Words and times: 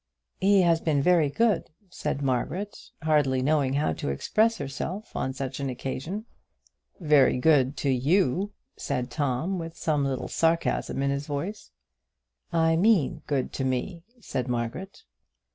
"He 0.39 0.63
has 0.63 0.81
been 0.81 1.03
very 1.03 1.29
good," 1.29 1.69
said 1.91 2.23
Margaret, 2.23 2.89
hardly 3.03 3.43
knowing 3.43 3.73
how 3.75 3.93
to 3.93 4.09
express 4.09 4.57
herself 4.57 5.15
on 5.15 5.31
such 5.31 5.59
an 5.59 5.69
occasion. 5.69 6.25
"Very 6.99 7.37
good 7.37 7.77
to 7.77 7.89
you," 7.91 8.51
said 8.75 9.11
Tom, 9.11 9.59
with 9.59 9.77
some 9.77 10.03
little 10.03 10.27
sarcasm 10.27 11.03
in 11.03 11.11
his 11.11 11.27
voice. 11.27 11.69
"I 12.51 12.77
mean 12.77 13.21
good 13.27 13.53
to 13.53 13.63
me," 13.63 14.01
said 14.19 14.47
Margaret. 14.47 15.03